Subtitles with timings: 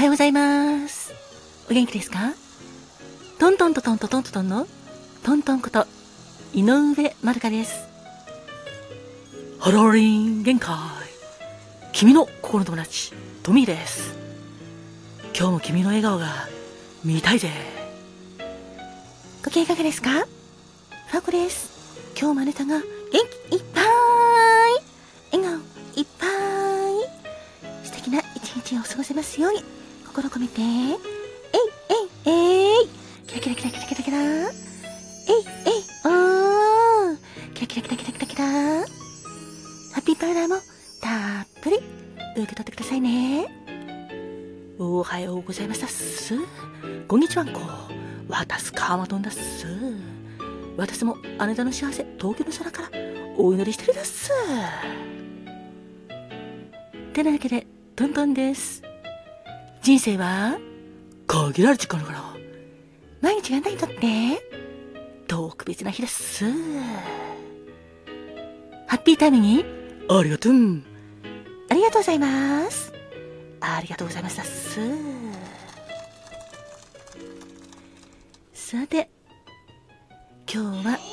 [0.00, 1.12] はようございます。
[1.70, 2.32] お元気ですか？
[3.38, 4.66] トントントントントントントンの
[5.22, 5.84] トントンこと
[6.54, 7.86] 井上まるかです。
[9.58, 10.74] ハローリン限界。
[11.92, 14.14] 君の心の友達、トミーです。
[15.38, 16.48] 今日も君の笑顔が
[17.04, 17.50] 見たいぜ。
[19.44, 20.08] ご機嫌いかがですか？
[21.08, 21.68] ファコです。
[22.18, 22.86] 今日もあなたが元
[23.50, 23.84] 気いっぱい
[25.36, 25.60] 笑顔
[25.94, 29.62] いっぱい素敵な一日を過ごせますように
[30.10, 30.60] 心込めて。
[30.60, 30.68] えい
[32.26, 32.34] えい
[32.78, 32.88] えい。
[33.28, 34.18] キラキラキラキラキラキラ。
[34.18, 37.16] えいえいおー。
[37.54, 38.26] キラキラキラキラキラ。
[38.26, 38.84] キラハ
[39.98, 40.56] ッピーパウダーも
[41.00, 41.76] たっぷり。
[42.36, 43.46] 受け取ってくださいね。
[44.80, 45.82] おはようございます。
[45.82, 46.34] だっす
[47.06, 47.60] こんにちはんこ
[48.28, 49.64] 私カーマトンだっす。
[50.76, 52.90] 私もあなたの幸せ東京の空から。
[53.36, 54.32] お祈りしてるだっす。
[57.12, 58.89] てなわけでトントンです。
[59.82, 60.58] 人生は？
[61.26, 62.22] 限られる時間だから。
[63.20, 63.96] 毎日があなたにとって？
[65.26, 66.44] 特別な日です。
[68.86, 69.64] ハッピータイムに？
[70.08, 70.52] ありがとう。
[71.70, 72.92] ありがとうございます。
[73.60, 74.36] ありがとうございます。
[74.36, 74.80] だっす
[78.52, 79.08] さて
[80.52, 80.98] 今日は？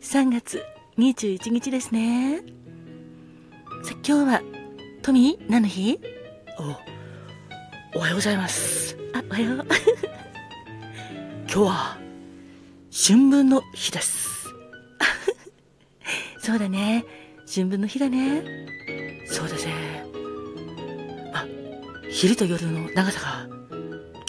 [0.00, 0.62] 3月
[0.98, 2.42] 21日ですね。
[2.42, 2.42] さ
[4.08, 4.42] 今日は
[5.02, 5.98] トミー何の日
[7.92, 8.96] おおはようございます。
[9.12, 9.56] あおはよう。
[9.56, 9.64] 今
[11.48, 11.98] 日は
[12.92, 14.46] 春分の日です。
[16.38, 17.04] そうだね。
[17.52, 18.44] 春分の日だね。
[19.26, 19.70] そうだぜ。
[21.32, 21.44] あ
[22.08, 23.48] 昼と夜の長さが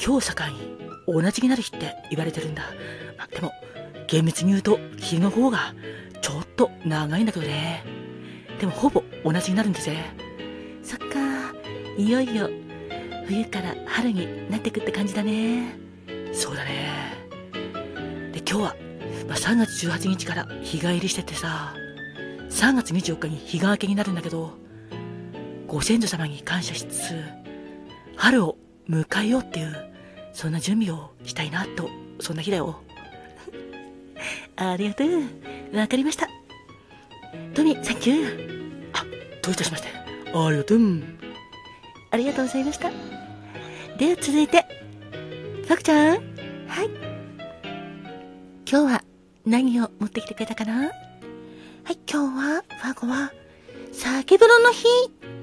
[0.03, 2.64] 今日境に同じになる日って言われてるんだ。
[3.16, 3.52] まあ、でも、
[4.08, 5.75] 厳密に言うと日の方が
[6.23, 7.97] ちょっと長いんだけどね。
[8.59, 9.95] でもほぼ同じになるんだぜ。
[10.83, 11.17] そっか、
[11.98, 12.49] いよいよ
[13.27, 15.76] 冬から春になってくって感じだね。
[16.33, 17.14] そうだね。
[18.32, 18.76] で、今日は、
[19.27, 21.73] まあ、3月18日から日が入りしててさ、
[22.49, 24.54] 3月24日に日が明けになるんだけど、
[25.67, 27.23] ご先祖様に感謝しつつ、
[28.15, 28.58] 春を
[28.89, 29.93] 迎えようっていう、
[30.32, 31.89] そんな準備をしたいなと、
[32.20, 32.82] そんな日だよ。
[34.55, 35.77] ありがとう。
[35.77, 36.36] わかりました。
[37.54, 38.89] トミー、サンキュー。
[38.93, 39.04] あ、
[39.42, 39.88] どういたしまして。
[40.33, 40.80] ありがとう。
[42.11, 42.89] ありがとうございました。
[43.98, 44.65] では続いて、
[45.64, 46.17] ファクちゃん。
[46.67, 46.89] はい。
[48.70, 49.04] 今日は
[49.45, 50.73] 何を持ってきてくれたかな？
[50.83, 50.92] は
[51.93, 53.32] い、今日は、ファゴは、
[53.94, 54.86] 酒風呂の日、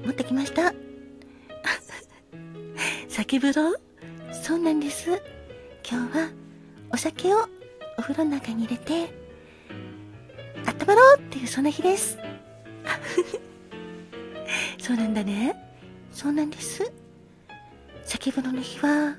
[0.05, 0.73] 持ってきました。
[3.09, 3.75] 酒風呂？
[4.31, 5.21] そうなんです。
[5.89, 6.29] 今日は
[6.91, 7.49] お酒を
[7.97, 9.24] お風呂の中に入れて、
[10.85, 12.17] 温まろうっていうそんな日です。
[14.79, 15.55] そうなんだね。
[16.11, 16.91] そうなんです。
[18.03, 19.15] 酒風呂の日は、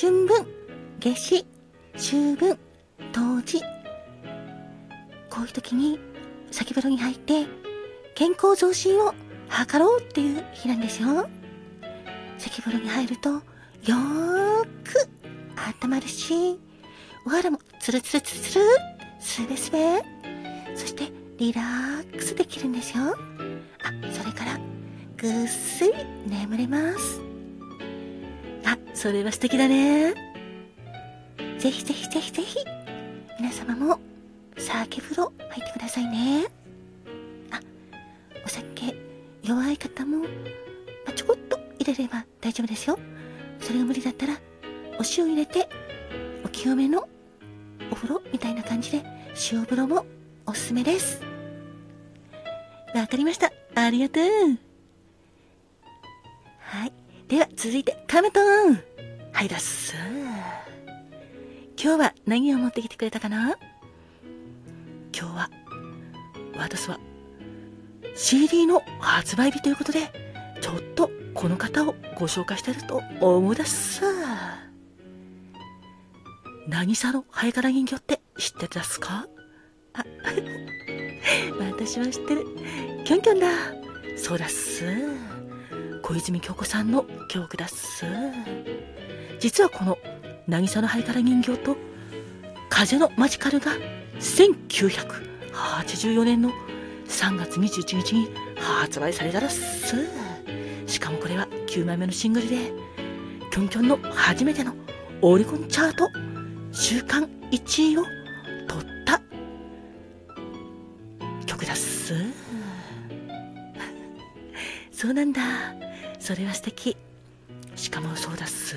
[0.00, 0.46] 春分、
[0.98, 1.46] 夏至、
[1.94, 2.58] 秋分、
[3.12, 3.60] 冬至。
[5.28, 6.00] こういう時に
[6.50, 7.46] 酒風呂に入って
[8.14, 9.14] 健康増進を
[9.50, 11.28] 図ろうっていう日なんですよ。
[12.38, 15.08] 酒風呂に入るとよーく
[15.84, 16.58] 温まるし、
[17.26, 18.64] お肌もツルツルツルツル、
[19.20, 20.02] すべすべ、
[20.78, 23.02] そしてリラックスできるんですよ。
[23.82, 24.60] あ、それから
[25.16, 25.92] ぐっすり
[26.24, 27.20] 眠れます。
[28.64, 30.14] あ、それは素敵だね。
[31.58, 32.58] ぜひぜひぜひぜひ、
[33.40, 33.98] 皆様も
[34.56, 36.46] 酒風呂入ってくださいね。
[37.50, 37.60] あ、
[38.46, 38.94] お酒
[39.42, 40.26] 弱い方も、ま
[41.08, 42.96] あ、ちょこっと入れれば大丈夫ですよ。
[43.58, 44.34] それが無理だったら、
[45.00, 45.68] お塩入れて、
[46.44, 47.08] お清めの
[47.90, 49.02] お風呂みたいな感じで、
[49.50, 50.06] 塩風呂も
[50.48, 51.20] おすすめです。
[52.94, 53.52] わかりました。
[53.74, 54.24] ありがとう。
[56.60, 56.92] はい。
[57.28, 58.82] では、続いて、カメトーン。
[59.30, 59.94] はいだっす。
[61.78, 63.58] 今日は何を持ってきてくれたかな？
[65.14, 65.50] 今日は、
[66.56, 66.98] 私は、
[68.16, 70.10] CD の発売日ということで、
[70.62, 74.02] ちょっとこの方をご紹介したいと思い出す。
[76.68, 79.26] 渚のハエから人形って知ってたっすか？
[81.60, 82.46] あ、私は知ってる。
[83.04, 83.48] キョンキョンだ。
[84.16, 84.84] そうだっす。
[86.02, 88.06] 小泉京子さんの曲だっす。
[89.38, 89.98] 実はこの
[90.48, 91.76] 渚のハエから人形と
[92.68, 93.72] 風のマジカルが
[94.18, 96.50] 1984年の
[97.08, 99.96] 3月21日に発売されたらっす。
[100.86, 102.72] しかもこれは9枚目のシングルで、
[103.50, 104.72] キョンキョンの初めての
[105.22, 106.08] オリコンチャート
[106.72, 108.04] 週間1位を
[114.98, 115.40] そうなんだ。
[116.18, 116.96] それは素敵。
[117.76, 118.74] しかもそうだっす。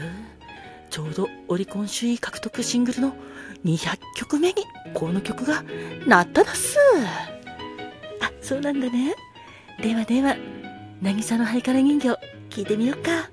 [0.92, 3.16] ちょうどオリコン首位獲得シングルの
[3.66, 4.64] 200曲目に
[4.94, 5.64] この曲が
[6.06, 6.78] なっただっす。
[8.22, 9.16] あそうなんだね。
[9.82, 10.38] ではでは
[11.02, 12.10] 渚のハイカラ人形
[12.52, 13.32] 聞いてみようか。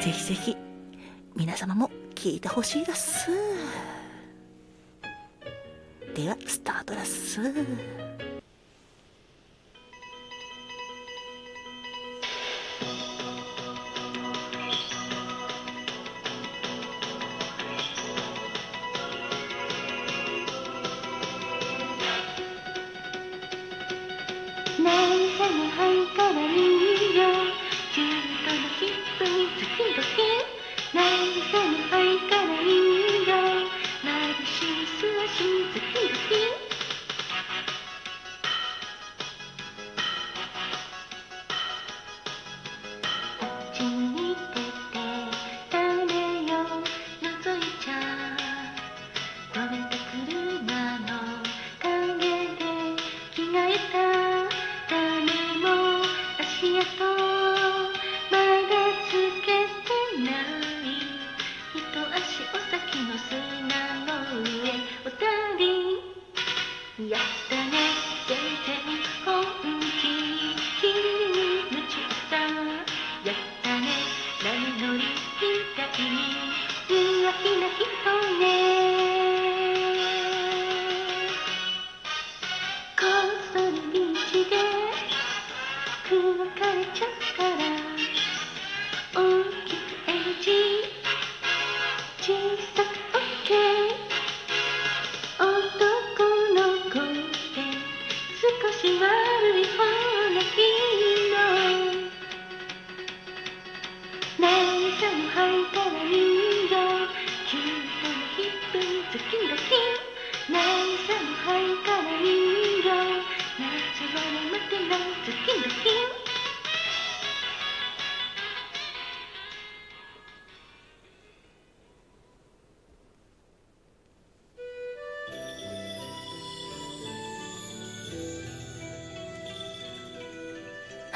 [0.00, 0.56] ぜひぜひ
[1.34, 3.28] 皆様も聞いてほしいだっす。
[6.14, 7.40] ではスタートだっす。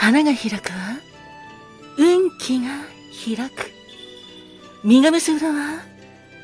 [0.07, 0.79] 花が開くわ。
[1.99, 2.69] 運気が
[3.25, 3.71] 開く。
[4.85, 5.83] 実が結ぶのは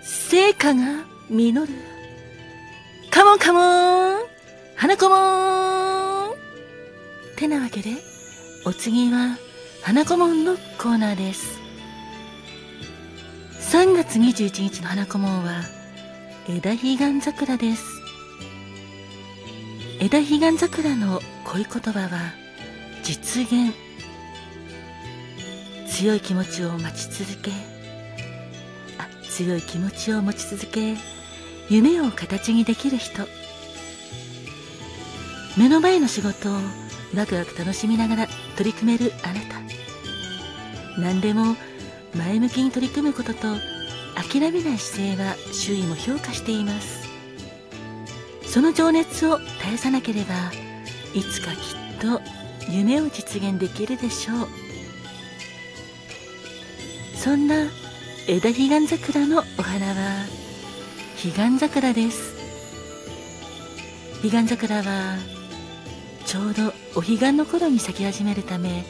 [0.02, 1.72] 成果が実る。
[3.10, 4.22] カモンカモン。
[4.76, 6.34] 花子もん。
[7.36, 7.90] てなわけで
[8.64, 9.36] お次は
[9.82, 11.60] 花子もんのコーナーです。
[13.60, 15.62] 3月21日の花子もんは
[16.48, 17.84] 枝彼岸桜です。
[20.00, 22.32] 枝彼岸桜の恋言葉は
[23.02, 23.72] 実現。
[25.88, 27.50] 強い気持ちを待ち続け
[29.32, 30.94] 強い気持ちを持ち続け
[31.70, 33.23] 夢を形にできる人。
[35.56, 36.55] 目の前の仕事を
[37.17, 41.00] ワクワク楽しみながら取り組めるあなた。
[41.00, 41.56] 何でも
[42.14, 43.56] 前向きに取り組むことと
[44.14, 47.08] 諦めない姿勢は周囲も評価しています。
[48.46, 50.34] その情熱を絶やさなければ
[51.15, 51.58] いつかきっ
[52.03, 52.20] と
[52.70, 54.48] 夢を実現できるでしょう。
[57.17, 57.67] そんな
[58.29, 60.26] 枝彼岸桜のお花は
[61.20, 62.36] 彼岸桜です。
[64.22, 65.17] 彼岸桜は
[66.24, 68.84] ちょうどお彼岸の頃に咲き始めるため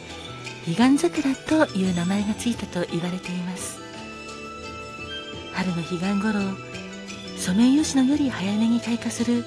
[0.66, 3.78] 彼岸桜という名前がついたと言われています。
[5.54, 6.40] 春の彼岸頃
[7.38, 9.44] ソメイヨシノより早めに開花する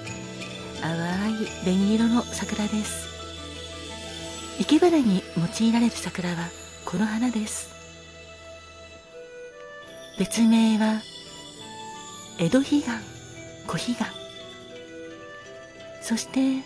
[0.82, 3.06] 淡い紅色の桜です。
[4.58, 6.50] 生け花に用いられる桜は
[6.86, 7.75] この花です。
[10.18, 11.02] 別名は
[12.40, 12.84] 江戸彼岸
[13.68, 13.96] 小彼岸
[16.02, 16.64] そして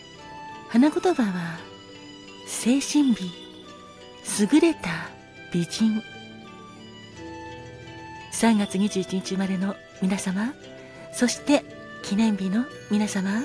[0.69, 1.57] 花言葉は
[2.47, 3.31] 精神美
[4.39, 5.09] 優れた
[5.51, 6.03] 美人。
[8.31, 10.53] 3月21日生まれの皆様
[11.11, 11.63] そして
[12.03, 13.43] 記念日の皆様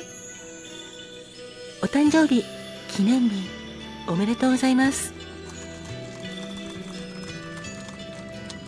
[1.82, 2.44] お誕生日
[2.88, 3.48] 記念日
[4.06, 5.14] おめでとうございます。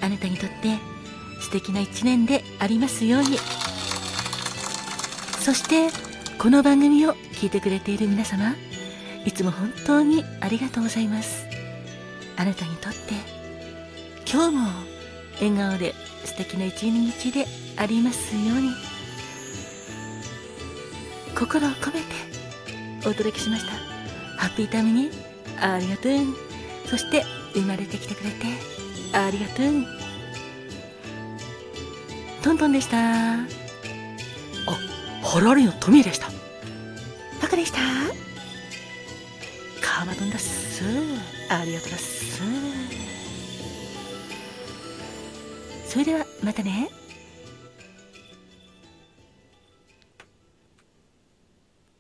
[0.01, 0.96] あなたにとって
[1.47, 3.39] 素敵な一年でありますように
[5.39, 5.91] そして
[6.39, 8.57] この番組を聞いてくれている皆様
[9.25, 11.47] いつも本当にありがとうございます
[12.37, 13.15] あなたにとって
[14.29, 14.69] 今日も
[15.41, 18.71] 笑顔で素敵な一日でありますように
[21.39, 23.73] 心を込めてお届けしました
[24.37, 25.11] ハッピータイムに
[25.61, 26.13] ありがとう。
[26.87, 27.25] そして、
[27.55, 28.47] 生まれてきてくれて、
[29.13, 29.96] ありがとう。
[32.47, 32.97] トントンでした。
[32.97, 33.43] あ、
[35.21, 36.29] ハラリのトミーでした。
[37.43, 37.79] バカでした。
[39.81, 40.85] カーマドンだっす。
[41.51, 42.41] ありがとうだっす。
[45.89, 46.89] それでは、またね。